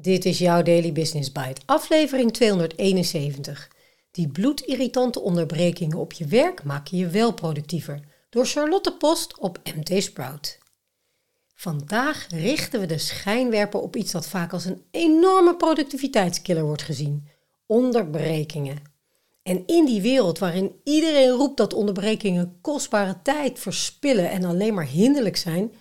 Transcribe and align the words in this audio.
Dit 0.00 0.24
is 0.24 0.38
jouw 0.38 0.62
Daily 0.62 0.92
Business 0.92 1.32
Bite, 1.32 1.60
aflevering 1.66 2.32
271. 2.32 3.70
Die 4.10 4.28
bloedirritante 4.28 5.20
onderbrekingen 5.20 5.98
op 5.98 6.12
je 6.12 6.26
werk 6.26 6.64
maken 6.64 6.98
je 6.98 7.06
wel 7.06 7.32
productiever. 7.32 8.00
Door 8.30 8.46
Charlotte 8.46 8.92
Post 8.92 9.38
op 9.38 9.60
MT 9.76 10.02
Sprout. 10.02 10.58
Vandaag 11.54 12.26
richten 12.30 12.80
we 12.80 12.86
de 12.86 12.98
schijnwerper 12.98 13.80
op 13.80 13.96
iets 13.96 14.12
dat 14.12 14.28
vaak 14.28 14.52
als 14.52 14.64
een 14.64 14.82
enorme 14.90 15.56
productiviteitskiller 15.56 16.64
wordt 16.64 16.82
gezien: 16.82 17.28
onderbrekingen. 17.66 18.82
En 19.42 19.66
in 19.66 19.84
die 19.84 20.02
wereld 20.02 20.38
waarin 20.38 20.72
iedereen 20.84 21.30
roept 21.30 21.56
dat 21.56 21.74
onderbrekingen 21.74 22.58
kostbare 22.60 23.22
tijd 23.22 23.58
verspillen 23.58 24.30
en 24.30 24.44
alleen 24.44 24.74
maar 24.74 24.88
hinderlijk 24.88 25.36
zijn, 25.36 25.72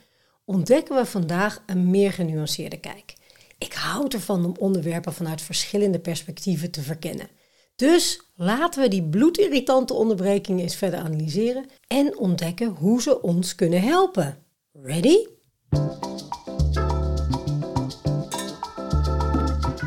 ontdekken 0.46 0.96
we 0.96 1.06
vandaag 1.06 1.64
een 1.66 1.90
meer 1.90 2.12
genuanceerde 2.12 2.78
kijk. 2.78 3.16
Ik 3.58 3.74
houd 3.74 4.14
ervan 4.14 4.46
om 4.46 4.56
onderwerpen 4.60 5.14
vanuit 5.14 5.42
verschillende 5.42 6.00
perspectieven 6.00 6.72
te 6.72 6.82
verkennen. 6.82 7.30
Dus 7.76 8.22
laten 8.36 8.82
we 8.82 8.88
die 8.88 9.04
bloedirritante 9.04 9.94
onderbrekingen 9.94 10.64
eens 10.64 10.76
verder 10.76 11.00
analyseren 11.00 11.66
en 11.88 12.18
ontdekken 12.18 12.68
hoe 12.68 13.02
ze 13.02 13.22
ons 13.22 13.56
kunnen 13.56 13.82
helpen. 13.82 14.38
Ready? 14.72 15.28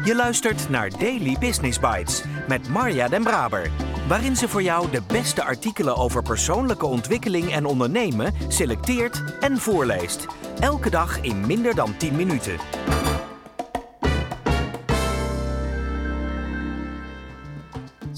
Je 0.05 0.15
luistert 0.15 0.68
naar 0.68 0.91
Daily 0.98 1.37
Business 1.41 1.79
Bites 1.80 2.23
met 2.48 2.68
Marja 2.68 3.09
Den 3.09 3.23
Braber, 3.23 3.71
waarin 4.09 4.37
ze 4.37 4.48
voor 4.48 4.62
jou 4.62 4.91
de 4.91 5.02
beste 5.07 5.43
artikelen 5.43 5.96
over 5.96 6.23
persoonlijke 6.23 6.87
ontwikkeling 6.87 7.52
en 7.52 7.65
ondernemen 7.65 8.34
selecteert 8.48 9.23
en 9.41 9.59
voorleest. 9.59 10.27
Elke 10.60 10.91
dag 10.91 11.21
in 11.21 11.46
minder 11.46 11.74
dan 11.74 11.96
10 11.96 12.16
minuten. 12.16 12.59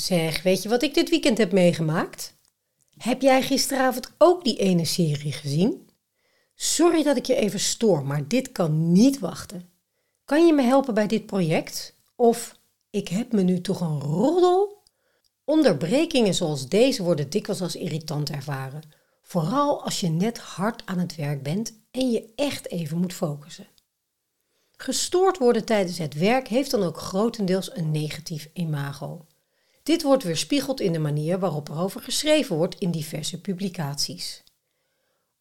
Zeg, 0.02 0.42
weet 0.42 0.62
je 0.62 0.68
wat 0.68 0.82
ik 0.82 0.94
dit 0.94 1.10
weekend 1.10 1.38
heb 1.38 1.52
meegemaakt? 1.52 2.36
Heb 2.96 3.22
jij 3.22 3.42
gisteravond 3.42 4.12
ook 4.18 4.44
die 4.44 4.56
ene 4.56 4.84
serie 4.84 5.32
gezien? 5.32 5.88
Sorry 6.54 7.02
dat 7.02 7.16
ik 7.16 7.26
je 7.26 7.34
even 7.34 7.60
stoor, 7.60 8.06
maar 8.06 8.28
dit 8.28 8.52
kan 8.52 8.92
niet 8.92 9.18
wachten. 9.18 9.70
Kan 10.24 10.46
je 10.46 10.52
me 10.52 10.62
helpen 10.62 10.94
bij 10.94 11.06
dit 11.06 11.26
project? 11.26 11.94
Of 12.16 12.58
ik 12.90 13.08
heb 13.08 13.32
me 13.32 13.42
nu 13.42 13.60
toch 13.60 13.80
een 13.80 14.00
roddel? 14.00 14.82
Onderbrekingen 15.44 16.34
zoals 16.34 16.68
deze 16.68 17.02
worden 17.02 17.30
dikwijls 17.30 17.62
als 17.62 17.76
irritant 17.76 18.30
ervaren. 18.30 18.82
Vooral 19.20 19.84
als 19.84 20.00
je 20.00 20.08
net 20.08 20.38
hard 20.38 20.82
aan 20.86 20.98
het 20.98 21.14
werk 21.14 21.42
bent 21.42 21.72
en 21.90 22.10
je 22.10 22.32
echt 22.34 22.70
even 22.70 22.98
moet 22.98 23.14
focussen. 23.14 23.66
Gestoord 24.76 25.38
worden 25.38 25.64
tijdens 25.64 25.98
het 25.98 26.14
werk 26.14 26.48
heeft 26.48 26.70
dan 26.70 26.82
ook 26.82 26.98
grotendeels 26.98 27.76
een 27.76 27.90
negatief 27.90 28.50
imago. 28.52 29.26
Dit 29.82 30.02
wordt 30.02 30.22
weerspiegeld 30.22 30.80
in 30.80 30.92
de 30.92 30.98
manier 30.98 31.38
waarop 31.38 31.68
er 31.68 31.78
over 31.78 32.00
geschreven 32.00 32.56
wordt 32.56 32.78
in 32.78 32.90
diverse 32.90 33.40
publicaties. 33.40 34.42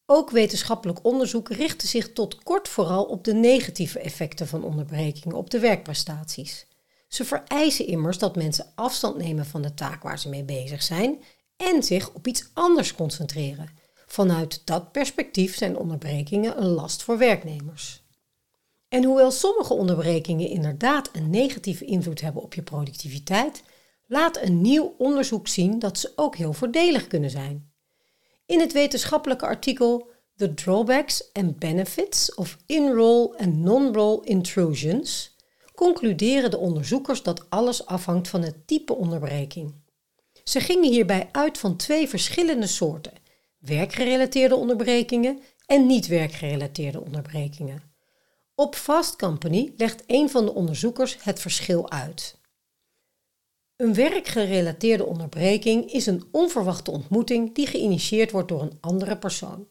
Ook 0.05 0.29
wetenschappelijk 0.29 1.05
onderzoek 1.05 1.49
richtte 1.49 1.87
zich 1.87 2.13
tot 2.13 2.43
kort 2.43 2.67
vooral 2.67 3.03
op 3.03 3.23
de 3.23 3.33
negatieve 3.33 3.99
effecten 3.99 4.47
van 4.47 4.63
onderbrekingen 4.63 5.37
op 5.37 5.49
de 5.49 5.59
werkprestaties. 5.59 6.67
Ze 7.07 7.25
vereisen 7.25 7.87
immers 7.87 8.17
dat 8.17 8.35
mensen 8.35 8.71
afstand 8.75 9.17
nemen 9.17 9.45
van 9.45 9.61
de 9.61 9.73
taak 9.73 10.03
waar 10.03 10.19
ze 10.19 10.29
mee 10.29 10.43
bezig 10.43 10.83
zijn 10.83 11.23
en 11.57 11.83
zich 11.83 12.13
op 12.13 12.27
iets 12.27 12.49
anders 12.53 12.95
concentreren. 12.95 13.69
Vanuit 14.05 14.61
dat 14.65 14.91
perspectief 14.91 15.57
zijn 15.57 15.77
onderbrekingen 15.77 16.61
een 16.61 16.69
last 16.69 17.03
voor 17.03 17.17
werknemers. 17.17 18.03
En 18.87 19.03
hoewel 19.03 19.31
sommige 19.31 19.73
onderbrekingen 19.73 20.47
inderdaad 20.47 21.09
een 21.13 21.29
negatieve 21.29 21.85
invloed 21.85 22.21
hebben 22.21 22.41
op 22.41 22.53
je 22.53 22.61
productiviteit, 22.61 23.63
laat 24.11 24.41
een 24.41 24.61
nieuw 24.61 24.95
onderzoek 24.97 25.47
zien 25.47 25.79
dat 25.79 25.97
ze 25.97 26.11
ook 26.15 26.35
heel 26.35 26.53
voordelig 26.53 27.07
kunnen 27.07 27.29
zijn. 27.29 27.71
In 28.45 28.59
het 28.59 28.71
wetenschappelijke 28.71 29.45
artikel 29.45 30.09
The 30.35 30.53
Drawbacks 30.53 31.33
and 31.33 31.59
Benefits 31.59 32.35
of 32.35 32.57
In-Role 32.65 33.37
and 33.37 33.57
Non-Role 33.57 34.25
Intrusions 34.25 35.35
concluderen 35.75 36.51
de 36.51 36.57
onderzoekers 36.57 37.23
dat 37.23 37.49
alles 37.49 37.85
afhangt 37.85 38.27
van 38.27 38.41
het 38.41 38.67
type 38.67 38.95
onderbreking. 38.95 39.73
Ze 40.43 40.59
gingen 40.59 40.91
hierbij 40.91 41.29
uit 41.31 41.57
van 41.57 41.75
twee 41.75 42.09
verschillende 42.09 42.67
soorten: 42.67 43.13
werkgerelateerde 43.57 44.55
onderbrekingen 44.55 45.39
en 45.65 45.85
niet-werkgerelateerde 45.85 47.01
onderbrekingen. 47.01 47.83
Op 48.55 48.75
Fast 48.75 49.15
Company 49.15 49.73
legt 49.77 50.03
een 50.07 50.29
van 50.29 50.45
de 50.45 50.53
onderzoekers 50.53 51.17
het 51.23 51.39
verschil 51.39 51.89
uit. 51.89 52.39
Een 53.81 53.93
werkgerelateerde 53.93 55.05
onderbreking 55.05 55.91
is 55.91 56.05
een 56.05 56.23
onverwachte 56.31 56.91
ontmoeting 56.91 57.55
die 57.55 57.67
geïnitieerd 57.67 58.31
wordt 58.31 58.47
door 58.47 58.61
een 58.61 58.77
andere 58.81 59.17
persoon. 59.17 59.67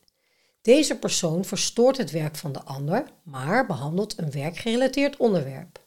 Deze 0.62 0.98
persoon 0.98 1.44
verstoort 1.44 1.96
het 1.96 2.10
werk 2.10 2.36
van 2.36 2.52
de 2.52 2.62
ander, 2.62 3.04
maar 3.22 3.66
behandelt 3.66 4.18
een 4.18 4.30
werkgerelateerd 4.30 5.16
onderwerp. 5.16 5.80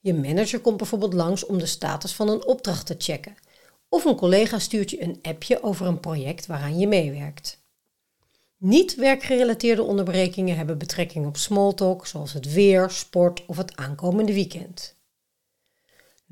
Je 0.00 0.14
manager 0.14 0.60
komt 0.60 0.76
bijvoorbeeld 0.76 1.12
langs 1.12 1.46
om 1.46 1.58
de 1.58 1.66
status 1.66 2.14
van 2.14 2.28
een 2.28 2.46
opdracht 2.46 2.86
te 2.86 2.94
checken, 2.98 3.36
of 3.88 4.04
een 4.04 4.16
collega 4.16 4.58
stuurt 4.58 4.90
je 4.90 5.02
een 5.02 5.18
appje 5.22 5.62
over 5.62 5.86
een 5.86 6.00
project 6.00 6.46
waaraan 6.46 6.78
je 6.78 6.86
meewerkt. 6.86 7.62
Niet 8.56 8.94
werkgerelateerde 8.94 9.82
onderbrekingen 9.82 10.56
hebben 10.56 10.78
betrekking 10.78 11.26
op 11.26 11.36
smalltalk, 11.36 12.06
zoals 12.06 12.32
het 12.32 12.52
weer, 12.52 12.90
sport 12.90 13.46
of 13.46 13.56
het 13.56 13.76
aankomende 13.76 14.34
weekend. 14.34 15.00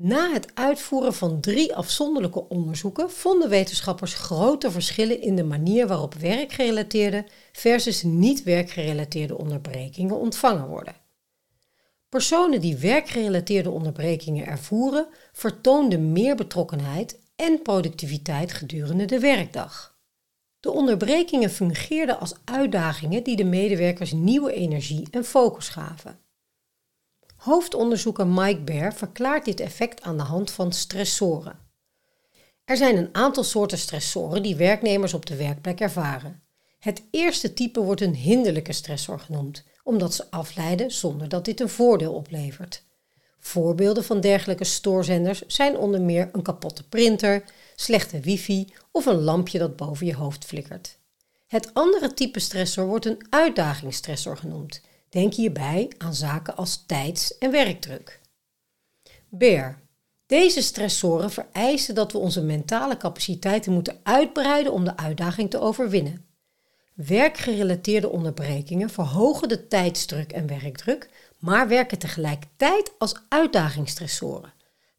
Na 0.03 0.31
het 0.31 0.55
uitvoeren 0.55 1.13
van 1.13 1.41
drie 1.41 1.75
afzonderlijke 1.75 2.47
onderzoeken 2.49 3.11
vonden 3.11 3.49
wetenschappers 3.49 4.13
grote 4.13 4.71
verschillen 4.71 5.21
in 5.21 5.35
de 5.35 5.43
manier 5.43 5.87
waarop 5.87 6.13
werkgerelateerde 6.13 7.25
versus 7.51 8.03
niet 8.03 8.43
werkgerelateerde 8.43 9.37
onderbrekingen 9.37 10.19
ontvangen 10.19 10.67
worden. 10.67 10.95
Personen 12.09 12.61
die 12.61 12.77
werkgerelateerde 12.77 13.69
onderbrekingen 13.69 14.45
ervoeren, 14.45 15.07
vertoonden 15.31 16.11
meer 16.11 16.35
betrokkenheid 16.35 17.19
en 17.35 17.61
productiviteit 17.61 18.53
gedurende 18.53 19.05
de 19.05 19.19
werkdag. 19.19 19.97
De 20.59 20.71
onderbrekingen 20.71 21.49
fungeerden 21.49 22.19
als 22.19 22.35
uitdagingen 22.45 23.23
die 23.23 23.35
de 23.35 23.43
medewerkers 23.43 24.11
nieuwe 24.11 24.53
energie 24.53 25.07
en 25.11 25.25
focus 25.25 25.69
gaven. 25.69 26.19
Hoofdonderzoeker 27.41 28.27
Mike 28.27 28.61
Bear 28.61 28.93
verklaart 28.93 29.45
dit 29.45 29.59
effect 29.59 30.01
aan 30.01 30.17
de 30.17 30.23
hand 30.23 30.51
van 30.51 30.73
stressoren. 30.73 31.59
Er 32.65 32.77
zijn 32.77 32.97
een 32.97 33.09
aantal 33.11 33.43
soorten 33.43 33.77
stressoren 33.77 34.43
die 34.43 34.55
werknemers 34.55 35.13
op 35.13 35.25
de 35.25 35.35
werkplek 35.35 35.79
ervaren. 35.79 36.43
Het 36.79 37.03
eerste 37.11 37.53
type 37.53 37.81
wordt 37.81 38.01
een 38.01 38.15
hinderlijke 38.15 38.73
stressor 38.73 39.19
genoemd, 39.19 39.63
omdat 39.83 40.13
ze 40.13 40.31
afleiden 40.31 40.91
zonder 40.91 41.29
dat 41.29 41.45
dit 41.45 41.59
een 41.59 41.69
voordeel 41.69 42.13
oplevert. 42.13 42.83
Voorbeelden 43.39 44.03
van 44.03 44.21
dergelijke 44.21 44.63
stoorzenders 44.63 45.45
zijn 45.47 45.77
onder 45.77 46.01
meer 46.01 46.29
een 46.31 46.41
kapotte 46.41 46.87
printer, 46.87 47.43
slechte 47.75 48.19
wifi 48.19 48.73
of 48.91 49.05
een 49.05 49.21
lampje 49.21 49.59
dat 49.59 49.75
boven 49.75 50.05
je 50.05 50.15
hoofd 50.15 50.45
flikkert. 50.45 50.97
Het 51.47 51.73
andere 51.73 52.13
type 52.13 52.39
stressor 52.39 52.85
wordt 52.85 53.05
een 53.05 53.25
uitdagingsstressor 53.29 54.37
genoemd. 54.37 54.81
Denk 55.11 55.33
hierbij 55.33 55.91
aan 55.97 56.13
zaken 56.13 56.55
als 56.55 56.83
tijds- 56.85 57.37
en 57.37 57.51
werkdruk. 57.51 58.21
Bear. 59.29 59.79
Deze 60.25 60.61
stressoren 60.61 61.31
vereisen 61.31 61.95
dat 61.95 62.11
we 62.11 62.17
onze 62.17 62.43
mentale 62.43 62.97
capaciteiten 62.97 63.73
moeten 63.73 63.99
uitbreiden 64.03 64.73
om 64.73 64.83
de 64.83 64.97
uitdaging 64.97 65.49
te 65.49 65.59
overwinnen. 65.59 66.25
Werkgerelateerde 66.93 68.09
onderbrekingen 68.09 68.89
verhogen 68.89 69.49
de 69.49 69.67
tijdsdruk 69.67 70.31
en 70.31 70.47
werkdruk, 70.47 71.09
maar 71.39 71.67
werken 71.67 71.99
tegelijkertijd 71.99 72.91
als 72.97 73.15
uitdagingsstressoren. 73.29 74.53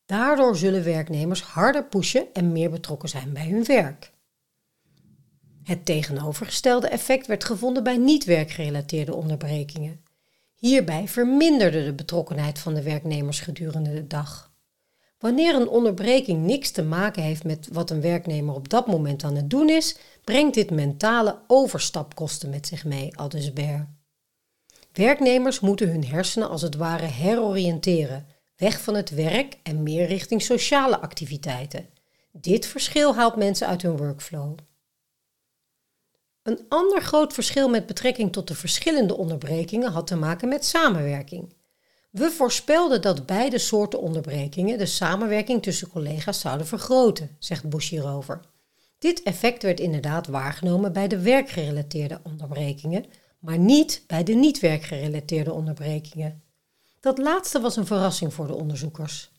Daardoor 0.06 0.56
zullen 0.56 0.84
werknemers 0.84 1.42
harder 1.42 1.84
pushen 1.84 2.26
en 2.32 2.52
meer 2.52 2.70
betrokken 2.70 3.08
zijn 3.08 3.32
bij 3.32 3.48
hun 3.48 3.64
werk. 3.64 4.12
Het 5.64 5.85
tegenovergestelde 5.85 6.88
effect 6.88 7.26
werd 7.26 7.44
gevonden 7.44 7.82
bij 7.82 7.97
niet-werkgerelateerde 7.97 9.14
onderbrekingen. 9.14 10.05
Hierbij 10.55 11.09
verminderde 11.09 11.85
de 11.85 11.93
betrokkenheid 11.93 12.59
van 12.59 12.75
de 12.75 12.82
werknemers 12.82 13.41
gedurende 13.41 13.94
de 13.94 14.06
dag. 14.06 14.53
Wanneer 15.19 15.55
een 15.55 15.69
onderbreking 15.69 16.44
niks 16.44 16.70
te 16.70 16.82
maken 16.82 17.23
heeft 17.23 17.44
met 17.44 17.69
wat 17.73 17.91
een 17.91 18.00
werknemer 18.00 18.55
op 18.55 18.69
dat 18.69 18.87
moment 18.87 19.25
aan 19.25 19.37
het 19.37 19.50
doen 19.50 19.69
is, 19.69 19.97
brengt 20.25 20.55
dit 20.55 20.70
mentale 20.70 21.38
overstapkosten 21.47 22.50
met 22.50 22.67
zich 22.67 22.85
mee, 22.85 23.17
aldus 23.17 23.53
Bear. 23.53 23.88
Werknemers 24.93 25.61
moeten 25.61 25.88
hun 25.88 26.05
hersenen 26.05 26.49
als 26.49 26.62
het 26.62 26.75
ware 26.75 27.06
heroriënteren, 27.06 28.26
weg 28.56 28.81
van 28.81 28.94
het 28.94 29.11
werk 29.11 29.59
en 29.62 29.82
meer 29.82 30.06
richting 30.06 30.43
sociale 30.43 31.00
activiteiten. 31.00 31.88
Dit 32.32 32.67
verschil 32.67 33.14
haalt 33.14 33.37
mensen 33.37 33.67
uit 33.67 33.82
hun 33.82 33.97
workflow. 33.97 34.55
Een 36.42 36.60
ander 36.68 37.02
groot 37.02 37.32
verschil 37.32 37.68
met 37.68 37.86
betrekking 37.86 38.32
tot 38.32 38.48
de 38.48 38.54
verschillende 38.54 39.16
onderbrekingen 39.16 39.92
had 39.92 40.06
te 40.06 40.16
maken 40.16 40.48
met 40.48 40.64
samenwerking. 40.64 41.54
We 42.10 42.30
voorspelden 42.30 43.02
dat 43.02 43.26
beide 43.26 43.58
soorten 43.58 44.00
onderbrekingen 44.00 44.78
de 44.78 44.86
samenwerking 44.86 45.62
tussen 45.62 45.88
collega's 45.88 46.40
zouden 46.40 46.66
vergroten, 46.66 47.36
zegt 47.38 47.68
Bush 47.68 47.90
hierover. 47.90 48.40
Dit 48.98 49.22
effect 49.22 49.62
werd 49.62 49.80
inderdaad 49.80 50.26
waargenomen 50.26 50.92
bij 50.92 51.08
de 51.08 51.18
werkgerelateerde 51.20 52.20
onderbrekingen, 52.22 53.04
maar 53.38 53.58
niet 53.58 54.04
bij 54.06 54.24
de 54.24 54.34
niet-werkgerelateerde 54.34 55.52
onderbrekingen. 55.52 56.42
Dat 57.00 57.18
laatste 57.18 57.60
was 57.60 57.76
een 57.76 57.86
verrassing 57.86 58.34
voor 58.34 58.46
de 58.46 58.54
onderzoekers. 58.54 59.31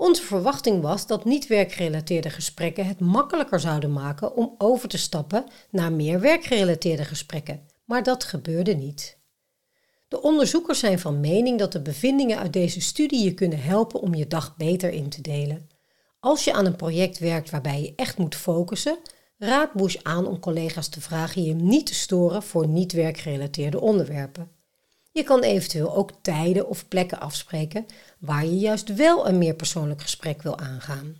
Onze 0.00 0.22
verwachting 0.22 0.82
was 0.82 1.06
dat 1.06 1.24
niet-werkgerelateerde 1.24 2.30
gesprekken 2.30 2.86
het 2.86 3.00
makkelijker 3.00 3.60
zouden 3.60 3.92
maken 3.92 4.36
om 4.36 4.54
over 4.58 4.88
te 4.88 4.98
stappen 4.98 5.44
naar 5.70 5.92
meer 5.92 6.20
werkgerelateerde 6.20 7.04
gesprekken, 7.04 7.60
maar 7.84 8.02
dat 8.02 8.24
gebeurde 8.24 8.74
niet. 8.74 9.18
De 10.08 10.22
onderzoekers 10.22 10.78
zijn 10.78 10.98
van 10.98 11.20
mening 11.20 11.58
dat 11.58 11.72
de 11.72 11.80
bevindingen 11.80 12.38
uit 12.38 12.52
deze 12.52 12.80
studie 12.80 13.24
je 13.24 13.34
kunnen 13.34 13.62
helpen 13.62 14.00
om 14.00 14.14
je 14.14 14.26
dag 14.26 14.56
beter 14.56 14.90
in 14.90 15.08
te 15.08 15.20
delen. 15.20 15.68
Als 16.20 16.44
je 16.44 16.52
aan 16.52 16.66
een 16.66 16.76
project 16.76 17.18
werkt 17.18 17.50
waarbij 17.50 17.82
je 17.82 17.92
echt 17.96 18.18
moet 18.18 18.34
focussen, 18.34 18.98
raad 19.38 19.72
Bush 19.72 19.96
aan 20.02 20.26
om 20.26 20.40
collega's 20.40 20.88
te 20.88 21.00
vragen 21.00 21.42
je 21.42 21.54
niet 21.54 21.86
te 21.86 21.94
storen 21.94 22.42
voor 22.42 22.66
niet-werkgerelateerde 22.66 23.80
onderwerpen. 23.80 24.59
Je 25.12 25.22
kan 25.22 25.42
eventueel 25.42 25.94
ook 25.94 26.12
tijden 26.22 26.68
of 26.68 26.88
plekken 26.88 27.20
afspreken 27.20 27.86
waar 28.18 28.44
je 28.44 28.58
juist 28.58 28.94
wel 28.94 29.28
een 29.28 29.38
meer 29.38 29.54
persoonlijk 29.54 30.02
gesprek 30.02 30.42
wil 30.42 30.58
aangaan. 30.58 31.16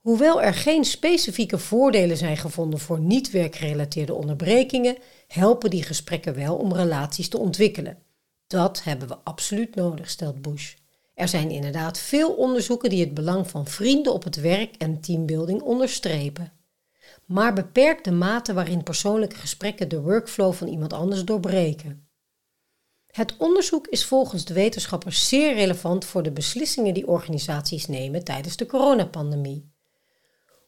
Hoewel 0.00 0.42
er 0.42 0.54
geen 0.54 0.84
specifieke 0.84 1.58
voordelen 1.58 2.16
zijn 2.16 2.36
gevonden 2.36 2.78
voor 2.78 3.00
niet-werkgerelateerde 3.00 4.14
onderbrekingen, 4.14 4.96
helpen 5.28 5.70
die 5.70 5.82
gesprekken 5.82 6.34
wel 6.34 6.56
om 6.56 6.72
relaties 6.72 7.28
te 7.28 7.38
ontwikkelen. 7.38 7.98
Dat 8.46 8.82
hebben 8.82 9.08
we 9.08 9.18
absoluut 9.24 9.74
nodig, 9.74 10.10
stelt 10.10 10.42
Bush. 10.42 10.74
Er 11.14 11.28
zijn 11.28 11.50
inderdaad 11.50 11.98
veel 11.98 12.32
onderzoeken 12.32 12.90
die 12.90 13.00
het 13.00 13.14
belang 13.14 13.50
van 13.50 13.66
vrienden 13.66 14.12
op 14.12 14.24
het 14.24 14.36
werk 14.36 14.74
en 14.76 15.00
teambuilding 15.00 15.60
onderstrepen. 15.60 16.52
Maar 17.24 17.52
beperk 17.52 18.04
de 18.04 18.12
mate 18.12 18.52
waarin 18.52 18.82
persoonlijke 18.82 19.36
gesprekken 19.36 19.88
de 19.88 20.00
workflow 20.00 20.52
van 20.52 20.68
iemand 20.68 20.92
anders 20.92 21.24
doorbreken. 21.24 22.06
Het 23.12 23.36
onderzoek 23.36 23.86
is 23.86 24.04
volgens 24.04 24.44
de 24.44 24.54
wetenschappers 24.54 25.28
zeer 25.28 25.54
relevant 25.54 26.04
voor 26.04 26.22
de 26.22 26.32
beslissingen 26.32 26.94
die 26.94 27.06
organisaties 27.06 27.86
nemen 27.86 28.24
tijdens 28.24 28.56
de 28.56 28.66
coronapandemie. 28.66 29.70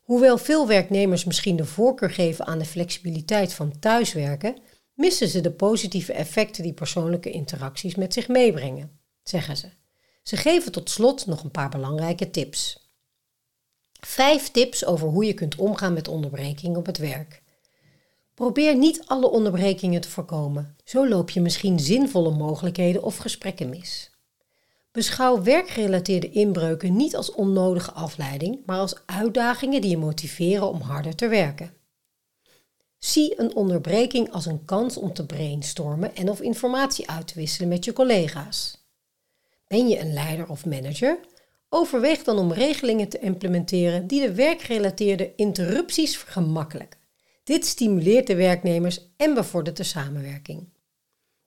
Hoewel 0.02 0.38
veel 0.38 0.66
werknemers 0.66 1.24
misschien 1.24 1.56
de 1.56 1.64
voorkeur 1.64 2.10
geven 2.10 2.46
aan 2.46 2.58
de 2.58 2.64
flexibiliteit 2.64 3.52
van 3.52 3.78
thuiswerken, 3.78 4.56
missen 4.94 5.28
ze 5.28 5.40
de 5.40 5.52
positieve 5.52 6.12
effecten 6.12 6.62
die 6.62 6.72
persoonlijke 6.72 7.30
interacties 7.30 7.94
met 7.94 8.12
zich 8.12 8.28
meebrengen, 8.28 9.00
zeggen 9.22 9.56
ze. 9.56 9.68
Ze 10.22 10.36
geven 10.36 10.72
tot 10.72 10.90
slot 10.90 11.26
nog 11.26 11.44
een 11.44 11.50
paar 11.50 11.70
belangrijke 11.70 12.30
tips. 12.30 12.90
Vijf 14.00 14.50
tips 14.50 14.84
over 14.84 15.08
hoe 15.08 15.24
je 15.24 15.34
kunt 15.34 15.56
omgaan 15.56 15.92
met 15.92 16.08
onderbreking 16.08 16.76
op 16.76 16.86
het 16.86 16.98
werk. 16.98 17.42
Probeer 18.34 18.76
niet 18.76 19.02
alle 19.06 19.30
onderbrekingen 19.30 20.00
te 20.00 20.08
voorkomen. 20.08 20.76
Zo 20.84 21.08
loop 21.08 21.30
je 21.30 21.40
misschien 21.40 21.80
zinvolle 21.80 22.30
mogelijkheden 22.30 23.02
of 23.02 23.16
gesprekken 23.16 23.68
mis. 23.68 24.10
Beschouw 24.92 25.42
werkgerelateerde 25.42 26.30
inbreuken 26.30 26.96
niet 26.96 27.16
als 27.16 27.32
onnodige 27.32 27.92
afleiding, 27.92 28.62
maar 28.66 28.78
als 28.78 28.96
uitdagingen 29.06 29.80
die 29.80 29.90
je 29.90 29.96
motiveren 29.96 30.68
om 30.68 30.80
harder 30.80 31.14
te 31.14 31.28
werken. 31.28 31.74
Zie 32.98 33.40
een 33.40 33.54
onderbreking 33.54 34.32
als 34.32 34.46
een 34.46 34.64
kans 34.64 34.96
om 34.96 35.12
te 35.12 35.26
brainstormen 35.26 36.16
en 36.16 36.30
of 36.30 36.40
informatie 36.40 37.10
uit 37.10 37.26
te 37.26 37.34
wisselen 37.34 37.68
met 37.68 37.84
je 37.84 37.92
collega's. 37.92 38.86
Ben 39.66 39.88
je 39.88 40.00
een 40.00 40.12
leider 40.12 40.48
of 40.48 40.66
manager? 40.66 41.18
Overweeg 41.68 42.22
dan 42.22 42.38
om 42.38 42.52
regelingen 42.52 43.08
te 43.08 43.18
implementeren 43.18 44.06
die 44.06 44.20
de 44.20 44.34
werkgerelateerde 44.34 45.32
interrupties 45.36 46.16
vergemakkelijken. 46.16 47.03
Dit 47.44 47.66
stimuleert 47.66 48.26
de 48.26 48.34
werknemers 48.34 49.00
en 49.16 49.34
bevordert 49.34 49.76
de 49.76 49.82
samenwerking. 49.82 50.72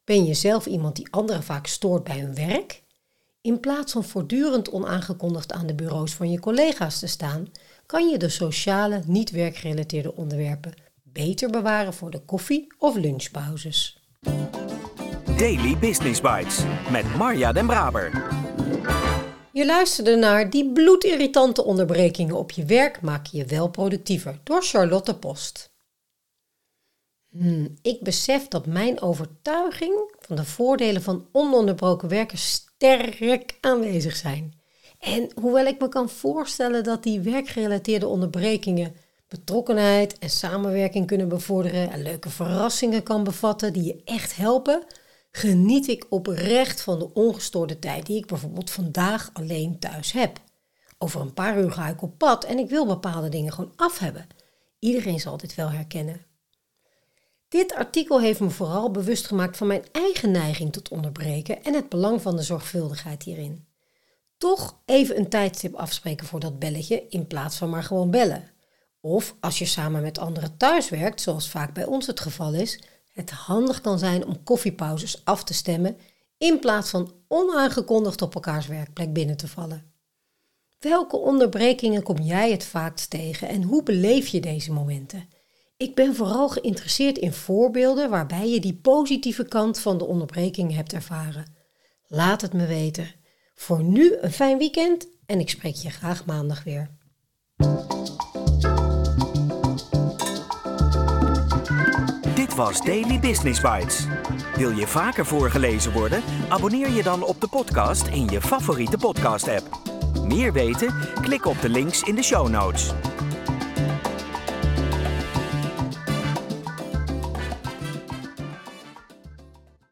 Ben 0.03 0.25
je 0.25 0.33
zelf 0.33 0.65
iemand 0.65 0.95
die 0.95 1.07
anderen 1.11 1.43
vaak 1.43 1.67
stoort 1.67 2.03
bij 2.03 2.19
hun 2.19 2.35
werk? 2.35 2.83
In 3.41 3.59
plaats 3.59 3.91
van 3.91 4.03
voortdurend 4.03 4.69
onaangekondigd 4.69 5.51
aan 5.51 5.67
de 5.67 5.75
bureaus 5.75 6.13
van 6.13 6.31
je 6.31 6.39
collega's 6.39 6.99
te 6.99 7.07
staan, 7.07 7.47
kan 7.85 8.09
je 8.09 8.17
de 8.17 8.29
sociale, 8.29 9.01
niet 9.05 9.31
werkgerelateerde 9.31 10.15
onderwerpen 10.15 10.73
beter 11.03 11.49
bewaren 11.49 11.93
voor 11.93 12.11
de 12.11 12.19
koffie- 12.19 12.67
of 12.77 12.95
lunchpauzes. 12.95 14.01
Daily 15.37 15.77
Business 15.77 16.21
Bites 16.21 16.63
met 16.91 17.15
Marja 17.15 17.51
Den 17.51 17.67
Braber. 17.67 18.35
Je 19.51 19.65
luisterde 19.65 20.15
naar 20.15 20.49
Die 20.49 20.71
bloedirritante 20.71 21.63
onderbrekingen 21.63 22.35
op 22.35 22.51
je 22.51 22.65
werk 22.65 23.01
maken 23.01 23.37
je 23.37 23.45
wel 23.45 23.69
productiever 23.69 24.39
door 24.43 24.63
Charlotte 24.63 25.15
Post. 25.15 25.75
Hmm, 27.29 27.77
ik 27.81 28.01
besef 28.01 28.47
dat 28.47 28.65
mijn 28.65 29.01
overtuiging 29.01 30.13
van 30.19 30.35
de 30.35 30.45
voordelen 30.45 31.01
van 31.01 31.27
ononderbroken 31.31 32.09
werken 32.09 32.37
sterk 32.37 33.57
aanwezig 33.61 34.15
zijn. 34.15 34.53
En 34.99 35.29
hoewel 35.41 35.65
ik 35.65 35.79
me 35.79 35.89
kan 35.89 36.09
voorstellen 36.09 36.83
dat 36.83 37.03
die 37.03 37.19
werkgerelateerde 37.19 38.07
onderbrekingen 38.07 38.95
betrokkenheid 39.27 40.19
en 40.19 40.29
samenwerking 40.29 41.07
kunnen 41.07 41.27
bevorderen 41.27 41.91
en 41.91 42.01
leuke 42.01 42.29
verrassingen 42.29 43.03
kan 43.03 43.23
bevatten 43.23 43.73
die 43.73 43.83
je 43.83 44.01
echt 44.05 44.35
helpen, 44.35 44.83
geniet 45.31 45.87
ik 45.87 46.05
oprecht 46.09 46.81
van 46.81 46.99
de 46.99 47.13
ongestoorde 47.13 47.79
tijd 47.79 48.05
die 48.05 48.17
ik 48.17 48.25
bijvoorbeeld 48.25 48.69
vandaag 48.69 49.29
alleen 49.33 49.79
thuis 49.79 50.11
heb. 50.11 50.39
Over 50.97 51.21
een 51.21 51.33
paar 51.33 51.59
uur 51.59 51.71
ga 51.71 51.87
ik 51.87 52.01
op 52.01 52.17
pad 52.17 52.43
en 52.43 52.57
ik 52.57 52.69
wil 52.69 52.85
bepaalde 52.85 53.29
dingen 53.29 53.53
gewoon 53.53 53.73
af 53.75 53.99
hebben. 53.99 54.27
Iedereen 54.79 55.19
zal 55.19 55.37
dit 55.37 55.55
wel 55.55 55.69
herkennen. 55.69 56.26
Dit 57.49 57.73
artikel 57.73 58.21
heeft 58.21 58.39
me 58.39 58.49
vooral 58.49 58.91
bewust 58.91 59.27
gemaakt 59.27 59.57
van 59.57 59.67
mijn 59.67 59.83
eigen 59.91 60.31
neiging 60.31 60.73
tot 60.73 60.89
onderbreken 60.89 61.63
en 61.63 61.73
het 61.73 61.89
belang 61.89 62.21
van 62.21 62.35
de 62.35 62.41
zorgvuldigheid 62.41 63.23
hierin. 63.23 63.67
Toch 64.37 64.81
even 64.85 65.17
een 65.17 65.29
tijdstip 65.29 65.75
afspreken 65.75 66.25
voor 66.25 66.39
dat 66.39 66.59
belletje 66.59 67.07
in 67.09 67.27
plaats 67.27 67.57
van 67.57 67.69
maar 67.69 67.83
gewoon 67.83 68.11
bellen. 68.11 68.51
Of 69.01 69.35
als 69.39 69.59
je 69.59 69.65
samen 69.65 70.01
met 70.01 70.17
anderen 70.17 70.57
thuis 70.57 70.89
werkt, 70.89 71.21
zoals 71.21 71.49
vaak 71.49 71.73
bij 71.73 71.85
ons 71.85 72.07
het 72.07 72.19
geval 72.19 72.53
is, 72.53 72.81
het 73.13 73.31
handig 73.31 73.81
kan 73.81 73.99
zijn 73.99 74.25
om 74.25 74.43
koffiepauzes 74.43 75.21
af 75.23 75.43
te 75.43 75.53
stemmen 75.53 75.97
in 76.37 76.59
plaats 76.59 76.89
van 76.89 77.13
onaangekondigd 77.27 78.21
op 78.21 78.35
elkaars 78.35 78.67
werkplek 78.67 79.13
binnen 79.13 79.37
te 79.37 79.47
vallen. 79.47 79.91
Welke 80.79 81.17
onderbrekingen 81.17 82.03
kom 82.03 82.17
jij 82.17 82.51
het 82.51 82.63
vaakst 82.63 83.09
tegen 83.09 83.47
en 83.47 83.63
hoe 83.63 83.83
beleef 83.83 84.27
je 84.27 84.39
deze 84.39 84.71
momenten? 84.71 85.29
Ik 85.77 85.95
ben 85.95 86.15
vooral 86.15 86.49
geïnteresseerd 86.49 87.17
in 87.17 87.33
voorbeelden 87.33 88.09
waarbij 88.09 88.49
je 88.49 88.59
die 88.59 88.73
positieve 88.73 89.45
kant 89.47 89.79
van 89.79 89.97
de 89.97 90.05
onderbreking 90.05 90.75
hebt 90.75 90.93
ervaren. 90.93 91.55
Laat 92.07 92.41
het 92.41 92.53
me 92.53 92.65
weten. 92.65 93.07
Voor 93.55 93.83
nu 93.83 94.17
een 94.21 94.31
fijn 94.31 94.57
weekend 94.57 95.07
en 95.25 95.39
ik 95.39 95.49
spreek 95.49 95.75
je 95.75 95.89
graag 95.89 96.25
maandag 96.25 96.63
weer. 96.63 96.89
Dit 102.35 102.55
was 102.55 102.81
Daily 102.81 103.19
Business 103.19 103.61
Bites. 103.61 104.05
Wil 104.55 104.71
je 104.71 104.87
vaker 104.87 105.25
voorgelezen 105.25 105.91
worden? 105.91 106.23
Abonneer 106.49 106.89
je 106.89 107.03
dan 107.03 107.23
op 107.23 107.41
de 107.41 107.47
podcast 107.47 108.07
in 108.07 108.27
je 108.27 108.41
favoriete 108.41 108.97
podcast-app. 108.97 109.95
Meer 110.23 110.53
weten? 110.53 110.93
Klik 111.21 111.45
op 111.45 111.61
de 111.61 111.69
links 111.69 112.01
in 112.01 112.15
de 112.15 112.23
show 112.23 112.49
notes. 112.49 112.93